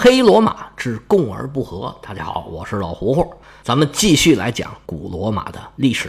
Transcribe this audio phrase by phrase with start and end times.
[0.00, 1.92] 黑罗马之共而不和。
[2.00, 6.08] 大家好，我是老胡胡，咱们继续来讲古罗马的历史。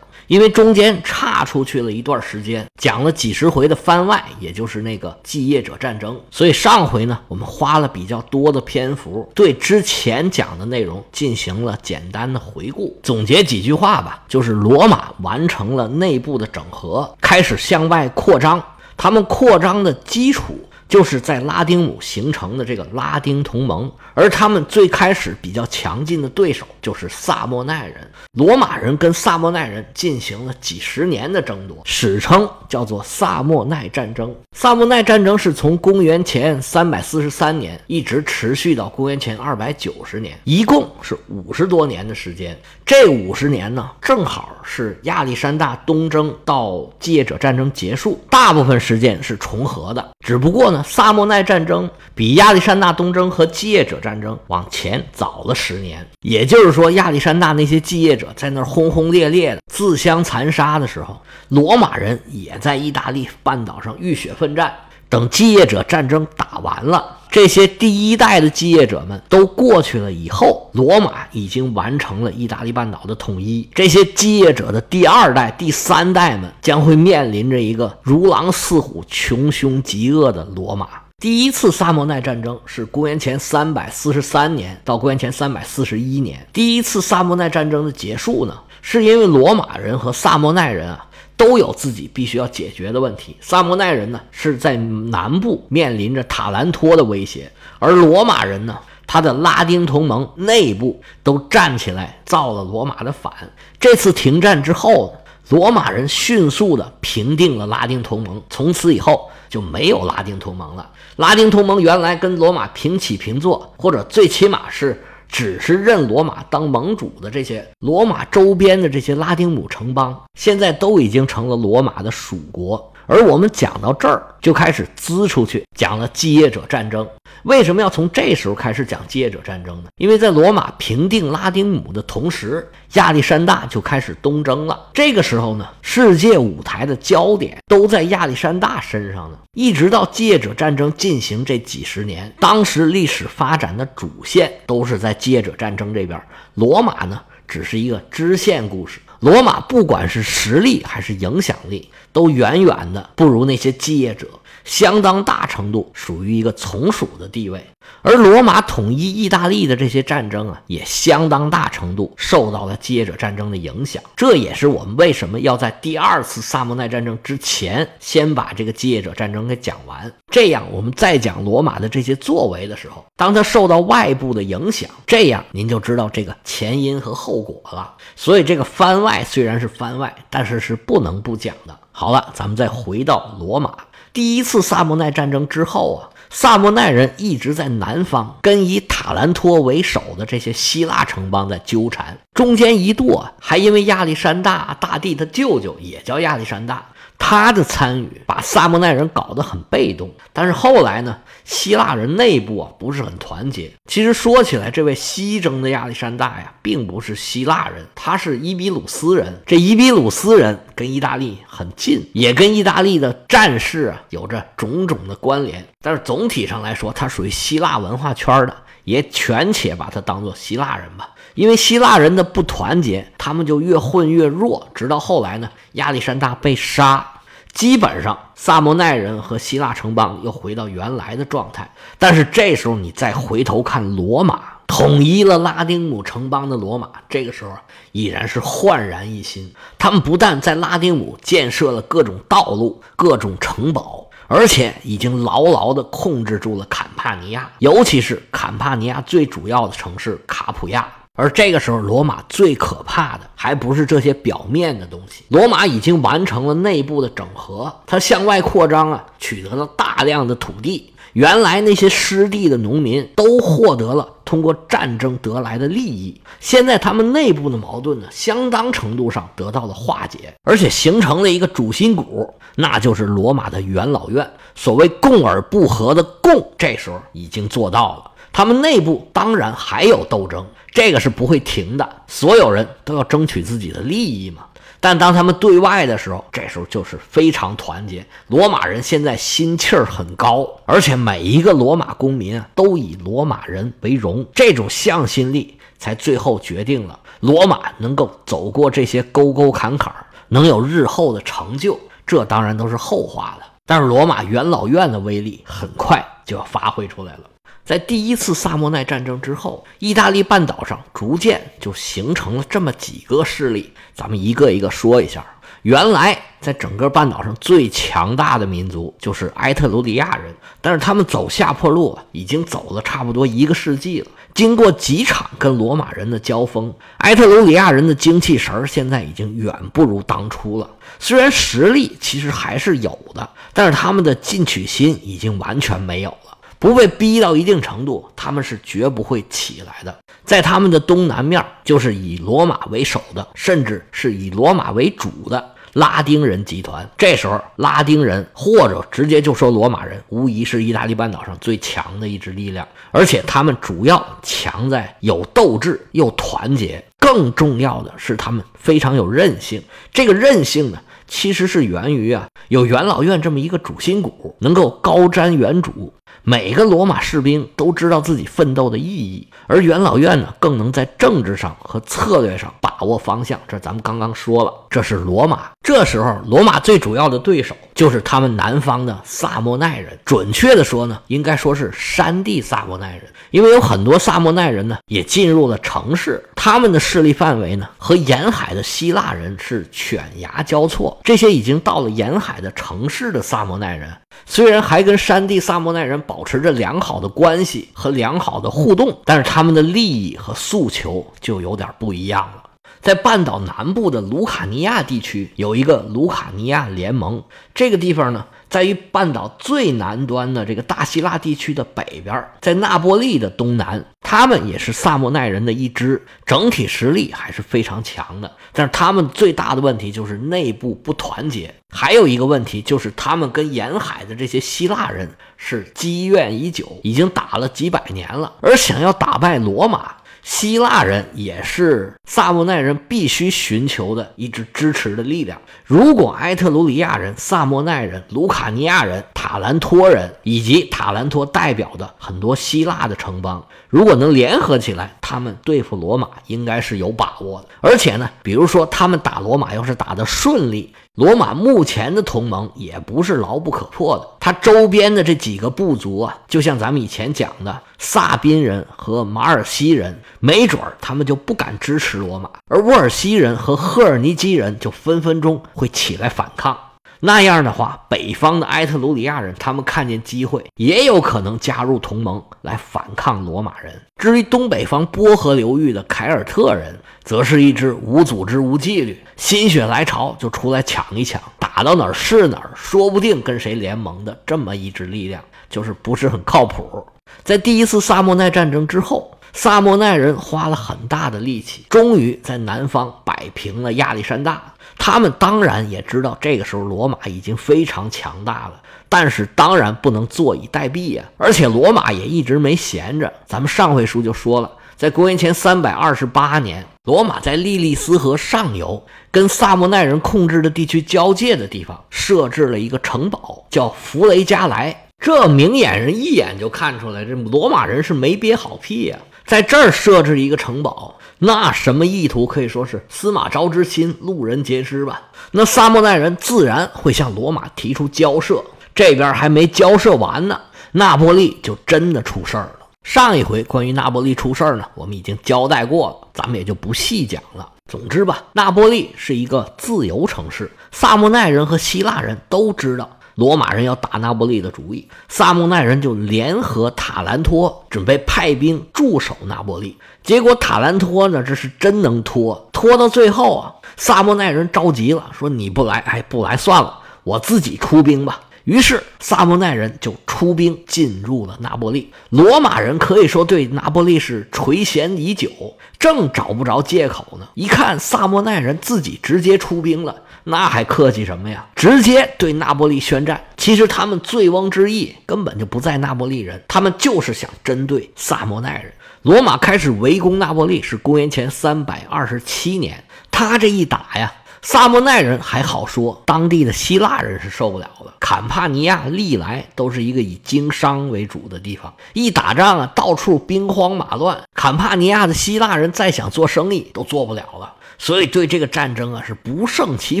[0.26, 18.62] 因为中间差出去了一段时间，讲了几十回的番外，也就是那个继业者战争，所以上回呢，我们花了比较多的篇幅对之前讲的内容进行了简单的回顾，总结几句话吧，就是罗马完成了内部的整合，开始向外扩张，
[18.94, 20.54] 他们扩张的基础。
[20.88, 28.10] 就是在拉丁姆形成的这个拉丁同盟，而他们最开始比较强劲的对手就是萨莫奈人。
[28.32, 34.34] 罗马人跟萨莫奈人进行了几十年的争夺，史称叫做萨莫奈战争。
[34.56, 42.56] 萨莫奈战争是从公元前三百四十三年一直持续到公元前二百九十年，一共是五十多年的时间。
[42.84, 50.10] 这五十年呢，正好是亚历山大东征到继业者战争结束，大部分时间是重合的。
[50.24, 64.72] 只不过萨莫奈战争比亚历山大东征和继业者战争往前早了十年，也就是说，亚历山大那些继业者在那儿轰轰烈烈的自相残杀的时候，罗马人也在意大利半岛上浴血奋战。
[65.10, 73.68] 等继业者战争打完了，这些第一代的继业者们都过去了以后，罗马已经完成了意大利半岛的统一。
[73.74, 80.86] 这些继业者的第二代、第三代们将会面临着一个如狼似虎、穷凶极恶的罗马。
[81.18, 86.46] 第一次萨莫奈战争是公元前三百四十三年到公元前三百四十一年。
[86.52, 91.04] 第一次萨莫奈战争的结束呢，是因为罗马人和萨莫奈人啊。
[91.36, 93.36] 都有自己必须要解决的问题。
[93.40, 103.32] 萨莫奈人呢是在南部面临着塔兰托的威胁，而罗马人呢，他的拉丁同盟内部都站起来造了罗马的反。
[103.80, 105.16] 这次停战之后，
[105.48, 110.90] 罗马人迅速的平定了拉丁同盟，从此以后就没有拉丁同盟了。
[111.16, 115.04] 拉丁同盟原来跟罗马平起平坐，或者最起码是。
[115.34, 122.93] 只是认罗马当盟主的这些罗马周边的这些拉丁姆城邦，现在都已经成了罗马的属国。
[123.06, 127.06] 而我们讲到这儿，就开始滋出去，讲了继业者战争。
[127.42, 129.90] 为什么要从这时候开始讲继业者战争呢？
[129.96, 134.88] 因为在罗马平定拉丁姆的同时，亚历山大就开始东征了。
[134.94, 139.38] 这个时候呢，世界舞台的焦点都在亚历山大身上呢。
[139.52, 146.20] 一直到继业者战争进行这几十年，当时历史发展的主线都是在继业者战争这边，
[146.54, 149.00] 罗马呢只是一个支线故事。
[149.24, 154.28] 罗马不管是实力还是影响力，都远远的不如那些继业者。
[154.64, 157.64] 相当大程度属于一个从属的地位，
[158.02, 164.02] 而罗马统一意大利的这些战争啊，也相当大程度受到了继业者战争的影响。
[164.16, 177.94] 这也是我们为什么要在第二次萨莫奈战争之前先把这个继业者战争给讲完，这样我们再讲罗马的这些作为的时候，当他受到外部的影响，这样您就知道这个前因和后果了。
[178.16, 181.78] 所以这个番外虽然是番外，但是是不能不讲的。
[181.92, 183.76] 好了，咱们再回到罗马。
[184.14, 196.86] 第一次萨莫奈战争之后啊，萨莫奈人一直在南方跟以塔兰托为首的这些希腊城邦在纠缠，中间一度啊，还因为亚历山大大帝他舅舅也叫亚历山大。
[197.26, 203.72] 他的参与把萨莫奈人搞得很被动，但是后来呢，希腊人内部啊不是很团结。
[203.86, 209.40] 其实说起来，这位西征的亚历山大呀，并不是希腊人，他是伊比鲁斯人。
[209.46, 215.66] 这伊比鲁斯人跟意大利很近，也跟意大利的战事啊有着种种的关联。
[215.80, 221.08] 但是总体上来说，他属于希腊文化圈的，也权且把他当做希腊人吧。
[221.34, 227.12] 因为希腊人的不团结，他们就越混越弱，直到后来呢，亚历山大被杀。
[227.54, 231.70] 基本上，萨莫奈人和希腊城邦又回到原来的状态。
[231.98, 237.52] 但是这时候，你再回头看罗马统一了拉丁姆城邦的罗马，这个时候
[237.92, 239.54] 已然是焕然一新。
[239.78, 250.86] 他们不但在拉丁姆建设了各种道路、各种城堡，而且已经牢牢地控制住了坎帕尼亚，尤其是坎帕尼亚最主要的城市卡普亚。
[251.16, 255.22] 而这个时候，罗马最可怕的还不是这些表面的东西。
[255.28, 260.92] 罗马已经完成了内部的整合，它向外扩张啊，取得了大量的土地。
[261.12, 266.20] 原来那些失地的农民都获得了通过战争得来的利益。
[266.40, 274.28] 现在他们内部的矛盾呢，相当程度上得到了化解，而且形成了一个主心骨，那就是罗马的元老院。
[274.56, 278.10] 所谓共而不和的共，这时候已经做到了。
[278.32, 280.44] 他们内部当然还有斗争。
[280.74, 284.44] 这个是不会停的，所有人都要争取自己的利益嘛。
[284.80, 288.04] 但当他们对外的时候，这时候就是非常团结。
[288.26, 299.90] 罗马人现在心气儿很高，而且每一个罗马公民啊都以罗马人为荣，这种向心力才最后决定了罗马能够走过这些沟沟坎坎，
[300.28, 301.80] 能有日后的成就。
[302.06, 303.46] 这当然都是后话了。
[303.64, 307.20] 但是罗马元老院的威力很快就要发挥出来了。
[307.64, 315.24] 在第一次萨莫奈战争之后，意大利半岛上逐渐就形成了这么几个势力，咱们一个一个说一下。
[315.62, 324.08] 原来在整个半岛上最强大的民族就是埃特鲁里亚人，但是他们走下坡路，已经走了差不多一个世纪了。
[324.34, 330.68] 经过几场跟罗马人的交锋，埃特鲁里亚人的精气神现在已经远不如当初了。
[330.98, 336.36] 虽然实力其实还是有的，但是他们的进取心已经完全没有了。
[336.58, 339.96] 不被逼到一定程度，他们是绝不会起来的。
[340.24, 346.88] 在他们的东南面，就是以罗马为首的，甚至是以罗马为主的拉丁人集团。
[346.96, 352.66] 这时候，拉丁人或者直接就说罗马人，无疑是意大利半岛上最强的一支力量。
[352.90, 359.62] 而且他们主要强在有斗志又团结，更重要的是他们非常有韧性。
[359.92, 360.80] 这个韧性呢？
[361.06, 365.90] 其实是源于啊，有元老院这么一个主心骨，能够高瞻远瞩。
[366.26, 373.38] 每个罗马士兵都知道自己奋斗的意义，而元老院呢，更能在政治上和策略上把握方向。
[373.46, 375.50] 这咱们刚刚说了，这是罗马。
[375.62, 379.98] 这时候，罗马最主要的对手就是他们南方的萨莫奈人。
[380.04, 390.93] 准确的说呢，应该说是山地萨莫奈人，因为有很多萨莫奈人呢也进入了城市，他们的势力范围呢和沿海的希腊人是犬牙交错。
[391.02, 393.90] 这些已经到了沿海的城市的萨摩奈人。
[394.26, 402.42] 虽然还跟山地萨摩奈人保持着良好的关系和良好的互动，但是他们的利益和诉求就有点不一样了。
[402.80, 407.22] 在半岛南部的卢卡尼亚地区有一个卢卡尼亚联盟，
[407.54, 408.26] 这个地方呢。
[408.54, 418.30] 在于半岛最南端的这个大希腊地区的北边，在那波利的东南，他们也是萨莫奈人的一支，整体实力还是非常强的。
[418.52, 429.96] 但是他们最大的问题就是内部不团结，还有一个问题就是他们跟沿海的这些希腊人是积怨已久，已经打了几百年了，而想要打败罗马。
[430.24, 435.38] 希腊人也是萨莫奈人必须寻求的一支支持的力量。
[435.66, 447.48] 如果埃特鲁里亚人、萨莫奈人、卢卡尼亚人、塔兰托人以及塔兰托代表的很多希腊的城邦，如果能联合起来，他们对付罗马应该是有把握的。
[447.60, 450.72] 而且呢，比如说他们打罗马要是打得顺利。
[450.94, 466.56] 罗马目前的同盟也不是牢不可破的，它周边的这几个部族啊，就像咱们以前讲的萨宾人和马尔西人，没准儿他们就不敢支持罗马，而沃尔西人和赫尔尼基人就分分钟会起来反抗。
[467.00, 473.80] 那样的话，北方的埃特鲁里亚人他们看见机会，也有可能加入同盟来反抗罗马人。
[473.96, 486.84] 至于东北方波河流域的凯尔特人，则是一支无组织、无纪律，心血来潮就出来抢一抢，打到哪儿是哪儿，说不定跟谁联盟的这么一支力量，就是不是很靠谱。
[487.22, 494.53] 在第一次萨莫奈战争之后，萨莫奈人花了很大的力气，终于在南方摆平了亚历山大。
[494.78, 501.04] 他们当然也知道，这个时候罗马已经非常强大了，但是当然不能坐以待毙呀。
[501.16, 504.50] 而且罗马也一直没闲着，咱们上回书就说了。
[504.76, 514.88] 在公元前三百二十八年，罗马在利利斯河上游跟萨莫奈人控制的地区交界的地方设置了一个城堡，叫弗雷加莱。
[514.98, 525.00] 这明眼人一眼就看出来，这罗马人是没憋好屁呀，在这儿设置一个城堡，那什么意图可以说是司马昭之心，路人皆知吧？
[525.30, 530.38] 那萨莫奈人自然会向罗马提出交涉，这边还没交涉完呢，
[530.72, 532.66] 那波利就真的出事儿了。
[532.82, 537.50] 上一回关于那波利出事儿呢，我们已经交代过了，咱们也就不细讲了。
[537.70, 549.76] 总之吧，那波利是一个自由城市，萨莫奈人和希腊人都知道罗马人要打那波利的主意，萨莫奈人就联合塔兰托，准备派兵驻守那波利。
[550.02, 558.20] 结果塔兰托呢，这是真能拖，拖到最后啊，萨莫奈人着急了，说你不来，哎，不来算了，我自己出兵吧。
[558.44, 561.90] 于是，萨莫奈人就出兵进入了那波利。
[562.10, 565.30] 罗马人可以说对那波利是垂涎已久，
[565.78, 567.26] 正找不着借口呢。
[567.32, 571.46] 一看萨莫奈人自己直接出兵了，那还客气什么呀？
[571.54, 573.22] 直接对那波利宣战。
[573.36, 578.72] 其实他们醉翁之意根本就不在那波利人，他们就是想针对萨莫奈人。
[579.02, 584.12] 罗马开始围攻那波利是公元前三百二十七年，他这一打呀。
[584.40, 587.94] 萨莫奈人还好说，当地的希腊人是受不了了。
[587.98, 594.22] 坎帕尼亚历来都是一个以经商为主的地方，一打仗啊，到处兵荒马乱。
[594.34, 600.00] 坎帕尼亚的希腊人再想做生意都做不了了，所以对这个战争啊是不胜其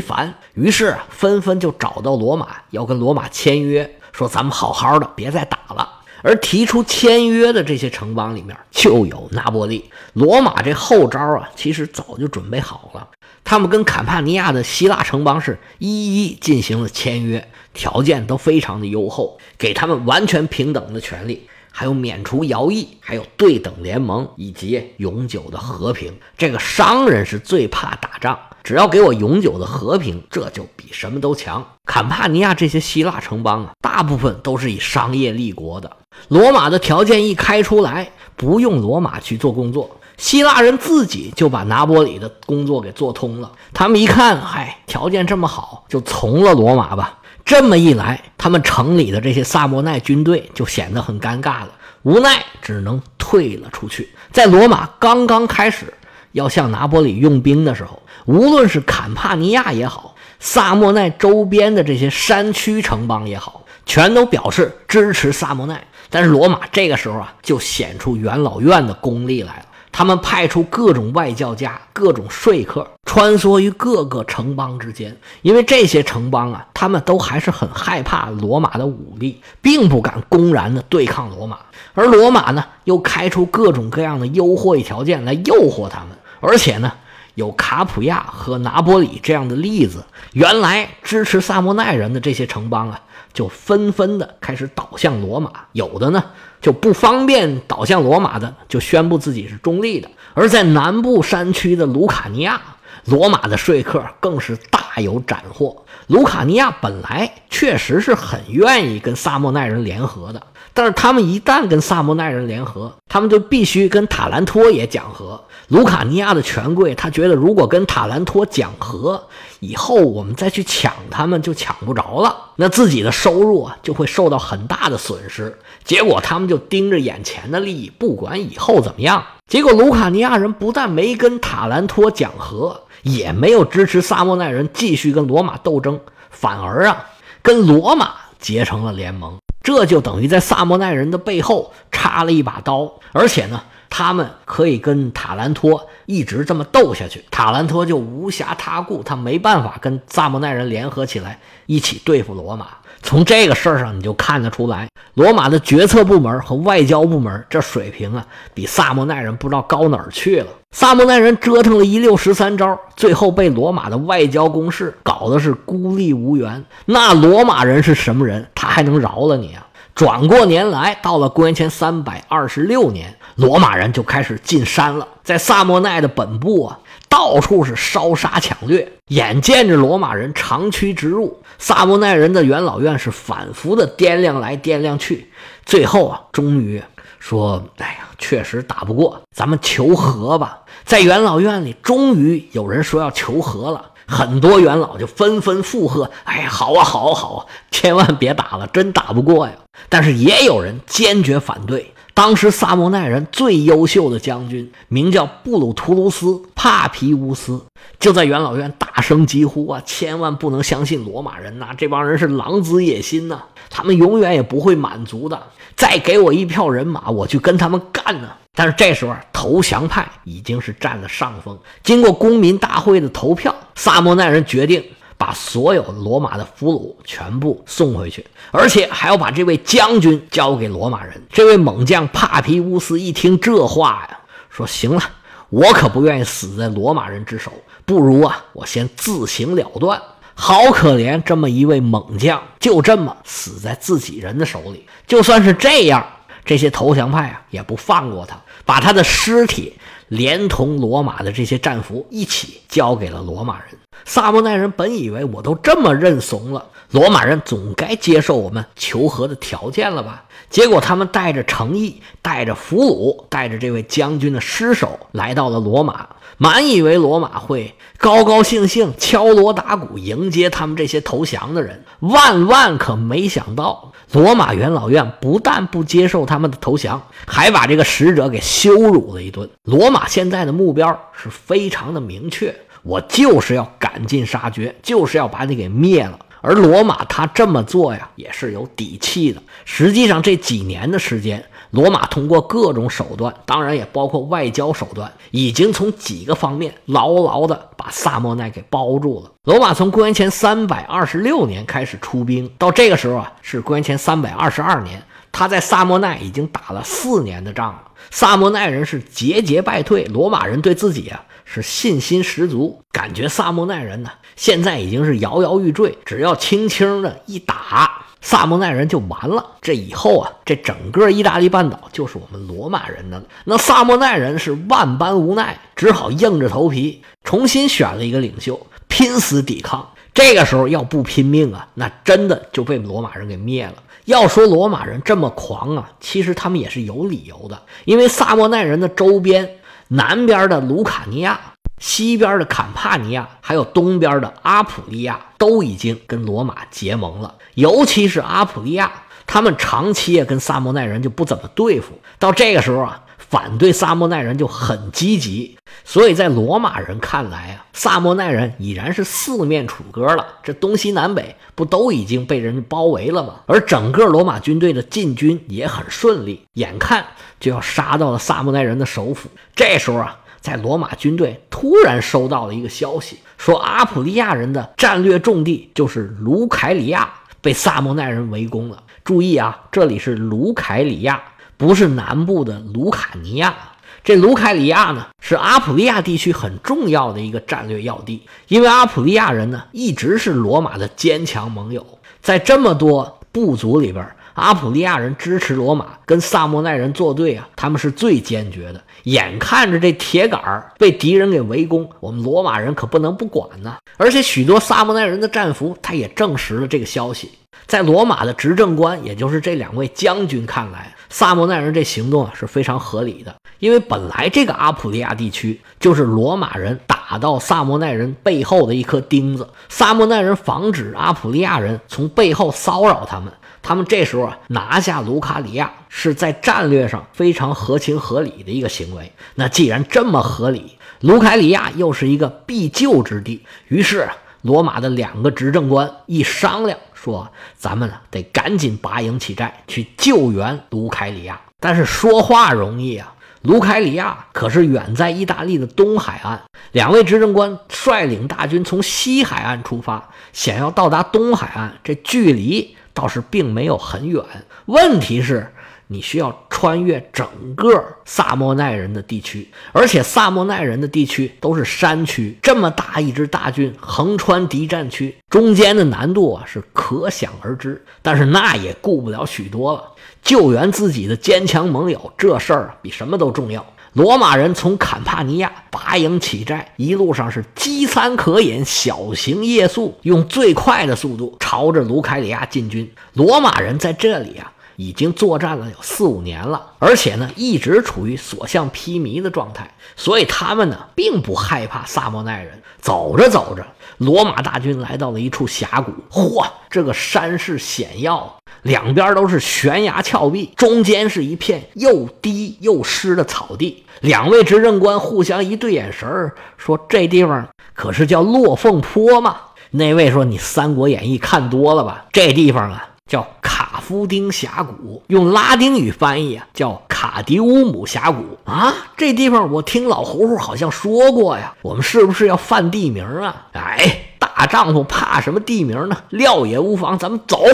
[0.00, 0.34] 烦。
[0.54, 6.00] 于是，纷纷就找到罗马，要跟罗马签约，说咱们好好的，别再打了。
[6.22, 9.90] 而提出签约的这些城邦里面，就有拿波利。
[10.14, 13.06] 罗马这后招啊，其实早就准备好了。
[13.44, 26.16] 他们跟坎帕尼亚的希腊城邦是一一进行了签约，条件都非常的优厚，给他们完全平等的权利，还有免除徭役，还有对等联盟以及永久的和平。
[26.38, 31.66] 这个商人是最怕打仗，只要给我永久的和平，这就比什么都强。
[31.84, 35.90] 坎帕尼亚这些希腊城邦啊，大部分都是以商业立国的。
[36.28, 39.98] 罗马的条件一开出来，不用罗马去做工作。
[40.16, 43.50] 希腊人自己就把拿波里的工作给做通了。
[43.72, 47.18] 他们一看，嗨，条件这么好，就从了罗马吧。
[47.44, 51.70] 这么一来，他们城里的这些萨莫奈军队就显得很尴尬了，
[52.02, 54.08] 无奈只能退了出去。
[54.32, 55.92] 在罗马刚刚开始
[56.32, 65.86] 要向拿波里用兵的时候，无论是坎帕尼亚也好，萨莫奈周边的这些山区城邦也好，全都表示支持萨莫奈。
[66.08, 69.66] 但是罗马这个时候啊，就显出元老院的功力来了。
[69.96, 75.16] 他们派出各种外交家、各种说客，穿梭于各个城邦之间。
[75.42, 81.58] 因为这些城邦啊，他们都还是很害怕罗马的武力，并不敢公然的对抗罗马。
[81.94, 86.18] 而罗马呢，又开出各种各样的优惠条件来诱惑他们。
[86.40, 86.92] 而且呢，
[87.34, 93.00] 有卡普亚和拿波里这样的例子，原来支持萨莫奈人的这些城邦啊，
[93.32, 95.50] 就纷纷的开始倒向罗马。
[95.72, 96.24] 有的呢。
[96.60, 100.08] 就不方便倒向罗马的，就宣布自己是中立的。
[100.32, 102.58] 而在南部山区的卢卡尼亚，
[103.04, 105.84] 罗马的说客更是大有斩获。
[106.06, 110.42] 卢卡尼亚本来确实是很愿意跟萨莫奈人联合的，
[110.74, 115.42] 但是他们一旦跟萨莫奈人联合，他们就必须跟塔兰托也讲和。
[115.68, 119.28] 卢卡尼亚的权贵他觉得，如果跟塔兰托讲和，
[119.60, 125.58] 以后我们再去抢他们就抢不着了，那自己的收入啊就会受到很大的损失。
[125.84, 129.24] 结果他们就盯着眼前的利益，不管以后怎么样。
[129.46, 137.04] 结果卢卡尼亚人不但没跟塔兰托讲和，也没有支持萨莫奈人继续跟罗马斗争，反而啊
[137.42, 139.36] 跟罗马结成了联盟。
[139.62, 143.62] 这就等于在萨莫奈人的背后插了一把刀，而且呢，
[143.96, 152.66] 他们可以跟塔兰托一直这么斗下去，塔兰托就无暇他顾，他没办法跟萨莫奈人联合起来一起对付罗马。
[153.04, 160.48] 从这个事儿上，你就看得出来，罗马的决策部门和外交部门这水平啊，比萨莫奈人不知道高哪儿去了。
[160.72, 166.64] 萨莫奈人折腾了一六十三招，最后被罗马的外交攻势搞得是孤立无援。
[166.86, 168.44] 那罗马人是什么人？
[168.56, 169.64] 他还能饶了你啊？
[169.94, 176.78] 转过年来，到了公元前三百二十六年，罗马人就开始进山了，在萨莫奈的本部啊。
[177.08, 185.30] 到处是烧杀抢掠，眼见着罗马人长驱直入，萨莫奈人的元老院是反复的掂量来掂量去，
[185.64, 186.82] 最后啊，终于
[187.20, 199.52] 说：“哎呀，确实打不过，咱们求和吧。”在元老院里，终于有人说要求和了，很多元老就纷纷附和：“哎，好啊，好啊，好啊，千万别打了，真打不过呀。”
[199.90, 201.92] 但是也有人坚决反对。
[202.14, 207.60] 当时萨莫奈人最优秀的将军名叫布鲁图卢斯·帕皮乌斯，
[207.98, 211.70] 就在元老院大声疾呼啊：“千万不能相信罗马人呐！
[211.76, 213.42] 这帮人是狼子野心呐！
[213.68, 215.42] 他们永远也不会满足的。
[215.74, 221.58] 再给我一票人马，我去跟他们干呢！”但是这时候，投降派已经是占了上风。
[221.82, 224.84] 经过公民大会的投票，萨莫奈人决定。
[225.24, 231.18] 把所有罗马的俘虏全部送回去，而且还要把这位将军交给罗马人。
[231.32, 234.18] 这位猛将帕皮乌斯一听这话呀，
[234.50, 235.02] 说：“行了，
[235.48, 237.50] 我可不愿意死在罗马人之手，
[237.86, 239.98] 不如啊，我先自行了断。”
[240.36, 244.84] 好可怜，这么一位猛将，就这么死在自己人的手里。
[245.06, 246.06] 就算是这样，
[246.44, 249.72] 这些投降派啊，也不放过他，把他的尸体
[250.14, 253.68] 连同罗马的这些战俘一起交给了罗马人。
[254.04, 260.24] 萨莫奈人本以为我都这么认怂了，罗马人总该接受我们求和的条件了吧？
[260.54, 279.50] 结果他们带着诚意，带着俘虏，带着这位将军的尸首来到了罗马，满以为罗马会高高兴兴敲锣打鼓迎接他们这些投降的人，万万可没想到，罗马元老院不但不接受他们的投降，还把这个使者给羞辱了一顿。
[279.64, 282.54] 罗马现在的目标是非常的明确。
[282.84, 286.16] 我就是要赶尽杀绝，就是要把你给灭了。
[286.44, 289.42] 而罗马他这么做呀，也是有底气的。
[289.64, 299.30] 实际上这几年的时间，罗马通过各种手段，当然也包括外交手段，已经从几个方面牢牢的把萨莫奈给包住了。
[299.44, 307.84] 罗马从公元前三百二十六年开始出兵，到这个时候啊，是公元前三百二十二年，他在萨莫奈已经打了四年的仗了。
[308.10, 311.24] 萨莫奈人是节节败退，罗马人对自己啊。
[311.44, 319.44] 是信心十足，感觉萨莫奈人呢，现在已经是摇摇欲坠，只要轻轻的一打，萨莫奈人就完了。
[319.60, 323.24] 这以后啊，这整个意大利半岛就是我们罗马人的了。
[323.44, 329.90] 那萨莫奈人是万般无奈，只好硬着头皮重新选了一个领袖，拼死抵抗。
[330.14, 333.74] 这个时候要不拼命啊，那真的就被罗马人给灭了。
[334.06, 339.58] 要说罗马人这么狂啊，其实他们也是有理由的，因为萨莫奈人的周边。
[339.88, 341.38] 南边的卢卡尼亚，
[341.78, 347.34] 西边的坎帕尼亚，还有东边的阿普利亚，都已经跟罗马结盟了。
[347.54, 348.90] 尤其是阿普利亚，
[349.26, 352.00] 他们长期也跟萨莫奈人就不怎么对付。
[352.18, 355.56] 到这个时候啊，反对萨莫奈人就很积极。
[355.84, 360.26] 所以在罗马人看来啊，萨莫奈人已然是四面楚歌了。
[360.42, 363.40] 这东西南北不都已经被人包围了吗？
[363.46, 367.04] 而整个罗马军队的进军也很顺利，眼看
[367.44, 369.28] 就要杀到了萨莫奈人的首府。
[369.54, 378.82] 这时候啊，在罗马军队突然收到了一个消息，说阿普利亚人的战略重地就是卢凯里亚被萨莫奈人围攻了。
[379.04, 381.22] 注意啊，这里是卢凯里亚，
[381.58, 383.54] 不是南部的卢卡尼亚。
[384.02, 391.86] 这卢凯里亚呢，是阿普利亚地区很重要的一个战略要地，因为阿普利亚人呢一直是罗马的坚强盟友，
[392.22, 398.82] 在这么多部族里边，阿普利亚人支持罗马跟萨莫奈人作对啊，他们是最坚决的。
[399.04, 400.40] 眼看着这铁杆
[400.78, 403.76] 被敌人给围攻，我们罗马人可不能不管呢。
[403.96, 407.30] 而且许多萨莫奈人的战俘，他也证实了这个消息。
[407.66, 413.34] 在罗马的执政官，也就是这两位将军看来，萨莫奈人这行动啊是非常合理的。
[413.60, 423.32] 因为本来这个阿普利亚地区就是罗马人打到萨莫奈人背后的一颗钉子，萨莫奈人防止阿普利亚人从背后骚扰他们，
[423.64, 429.10] 他们这时候啊拿下卢卡里亚是在战略上非常合情合理的一个行为。
[429.34, 434.06] 那既然这么合理，卢卡里亚又是一个必救之地，于是
[434.42, 436.78] 罗马的两个执政官一商量。
[436.92, 446.42] 说咱们呢得赶紧拔营起寨去救援卢卡里亚，但是说话容易啊，卢凯里亚可是远在意大利的东海岸。
[446.72, 454.24] 两位执政官率领大军从西海岸出发，想要到达东海岸，这距离倒是并没有很远。
[454.64, 455.46] 问题是。
[455.86, 467.84] 你需要穿越整个萨莫奈人的地区，而且萨莫奈人的地区都是山区，这么大一支大军横穿敌占区，中间的难度啊是可想而知。
[468.00, 469.84] 但是那也顾不了许多了，
[470.22, 473.64] 救援自己的坚强盟友，这事儿比什么都重要。
[473.94, 482.92] 罗马人从坎帕尼亚拔营起寨，一路上是饥餐渴饮，小型夜宿，用最快的速度朝着卢凯里亚进军。
[483.12, 484.50] 罗马人在这里啊。
[484.76, 492.60] 已经作战了有四五年了，而且呢，一直处于所向披靡的状态，所以他们呢，并不害怕萨莫奈人。
[492.80, 493.64] 走着走着，
[493.96, 503.84] 罗马大军来到了一处峡谷，嚯，这个山势险要，两边都是悬崖峭壁，中间是一片又低又湿的草地。
[504.00, 509.36] 两位执政官互相一对眼神儿说：“这地方可是叫落凤坡吗？”
[509.72, 512.04] 那位说：“你《三国演义》看多了吧？
[512.12, 518.72] 这地方啊。”叫卡夫丁峡谷，用拉丁语翻译啊，叫卡迪乌姆峡谷啊。
[518.96, 521.54] 这地方我听老胡胡好像说过呀。
[521.60, 523.48] 我们是不是要犯地名啊？
[523.52, 525.96] 哎，大丈夫怕什么地名呢？
[526.08, 527.44] 料也无妨，咱们走。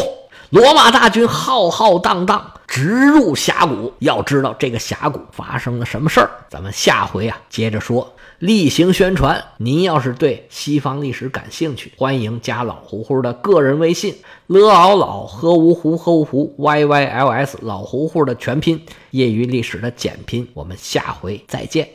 [0.51, 3.93] 罗马大军浩浩荡荡直入峡谷。
[3.99, 8.15] 要知道这个峡谷发生了什么事儿，咱们下回啊接着说。
[8.41, 14.15] 例行宣传，您要是对西方历史感兴趣，欢迎加老胡胡的个人微信
[14.47, 20.49] ：l ao 老 h u 湖喝芜湖 y y l s 老胡胡的全拼，业余历史的简拼。
[20.55, 21.91] 我们下回再见。